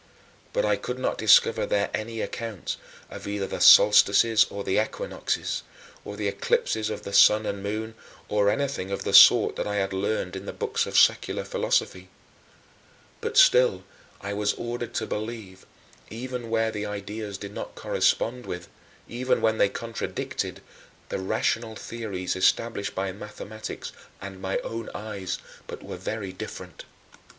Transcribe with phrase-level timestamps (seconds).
[0.51, 2.75] But I could not discover there any account,
[3.11, 5.61] of either the solstices or the equinoxes,
[6.03, 7.93] or the eclipses of the sun and moon,
[8.27, 12.09] or anything of the sort that I had learned in the books of secular philosophy.
[13.21, 13.83] But still
[14.21, 15.67] I was ordered to believe,
[16.09, 18.69] even where the ideas did not correspond with
[19.07, 20.63] even when they contradicted
[21.09, 25.37] the rational theories established by mathematics and my own eyes,
[25.67, 26.85] but were very different.